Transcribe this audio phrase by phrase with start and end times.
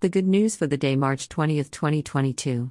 [0.00, 2.70] The good news for the day, March 20th, 2022.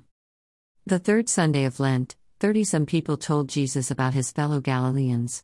[0.86, 5.44] The third Sunday of Lent, 30 some people told Jesus about his fellow Galileans.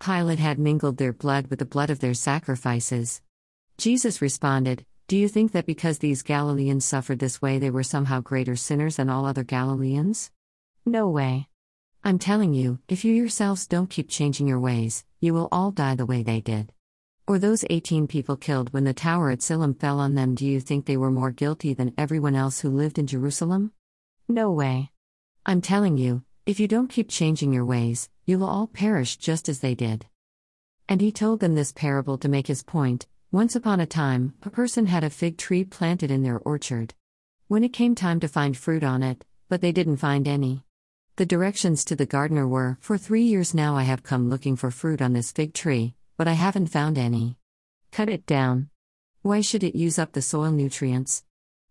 [0.00, 3.22] Pilate had mingled their blood with the blood of their sacrifices.
[3.78, 8.20] Jesus responded, Do you think that because these Galileans suffered this way, they were somehow
[8.20, 10.32] greater sinners than all other Galileans?
[10.84, 11.46] No way.
[12.02, 15.94] I'm telling you, if you yourselves don't keep changing your ways, you will all die
[15.94, 16.72] the way they did.
[17.30, 20.58] Or those 18 people killed when the tower at Siloam fell on them, do you
[20.58, 23.70] think they were more guilty than everyone else who lived in Jerusalem?
[24.26, 24.90] No way.
[25.46, 29.48] I'm telling you, if you don't keep changing your ways, you will all perish just
[29.48, 30.06] as they did.
[30.88, 34.50] And he told them this parable to make his point Once upon a time, a
[34.50, 36.94] person had a fig tree planted in their orchard.
[37.46, 40.64] When it came time to find fruit on it, but they didn't find any.
[41.14, 44.72] The directions to the gardener were For three years now I have come looking for
[44.72, 47.38] fruit on this fig tree, but I haven't found any.
[47.92, 48.68] Cut it down.
[49.22, 51.24] Why should it use up the soil nutrients?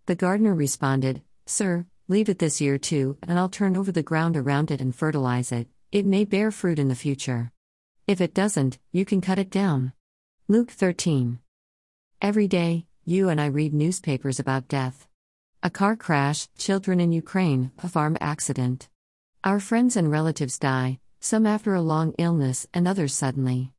[0.07, 4.35] The gardener responded, Sir, leave it this year too, and I'll turn over the ground
[4.35, 5.67] around it and fertilize it.
[5.91, 7.51] It may bear fruit in the future.
[8.07, 9.93] If it doesn't, you can cut it down.
[10.47, 11.37] Luke 13.
[12.19, 15.07] Every day, you and I read newspapers about death.
[15.61, 18.89] A car crash, children in Ukraine, a farm accident.
[19.43, 23.73] Our friends and relatives die, some after a long illness and others suddenly.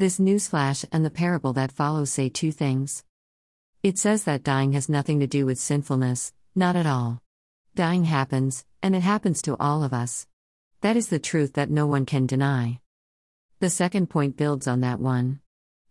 [0.00, 3.04] This newsflash and the parable that follows say two things.
[3.82, 7.20] It says that dying has nothing to do with sinfulness, not at all.
[7.74, 10.26] Dying happens, and it happens to all of us.
[10.80, 12.80] That is the truth that no one can deny.
[13.58, 15.40] The second point builds on that one.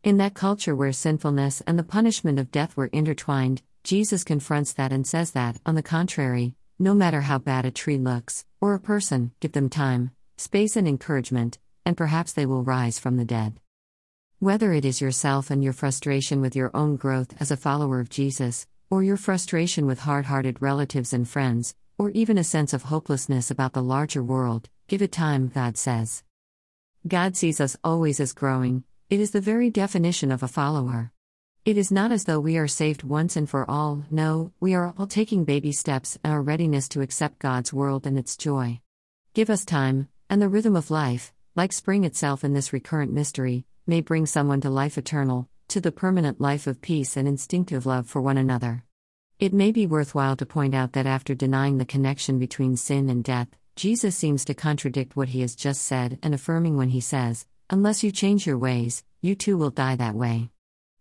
[0.04, 4.92] In that culture where sinfulness and the punishment of death were intertwined, Jesus confronts that
[4.92, 8.80] and says that, on the contrary, no matter how bad a tree looks, or a
[8.80, 13.60] person, give them time, space, and encouragement, and perhaps they will rise from the dead.
[14.42, 18.10] Whether it is yourself and your frustration with your own growth as a follower of
[18.10, 22.84] Jesus, or your frustration with hard hearted relatives and friends, or even a sense of
[22.84, 26.24] hopelessness about the larger world, give it time, God says.
[27.06, 31.12] God sees us always as growing, it is the very definition of a follower.
[31.66, 34.94] It is not as though we are saved once and for all, no, we are
[34.98, 38.80] all taking baby steps in our readiness to accept God's world and its joy.
[39.34, 43.66] Give us time, and the rhythm of life, like spring itself in this recurrent mystery,
[43.90, 48.06] may bring someone to life eternal, to the permanent life of peace and instinctive love
[48.06, 48.84] for one another.
[49.40, 53.24] It may be worthwhile to point out that after denying the connection between sin and
[53.24, 57.48] death, Jesus seems to contradict what he has just said and affirming when he says,
[57.72, 60.52] Unless you change your ways, you too will die that way.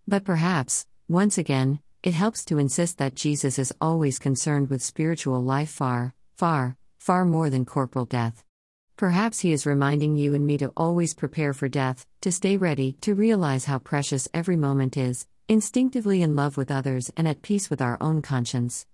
[0.06, 5.42] But perhaps, once again, it helps to insist that Jesus is always concerned with spiritual
[5.42, 8.44] life far, far, far more than corporal death.
[8.98, 12.96] Perhaps He is reminding you and me to always prepare for death, to stay ready,
[13.00, 17.70] to realize how precious every moment is, instinctively in love with others and at peace
[17.70, 18.86] with our own conscience.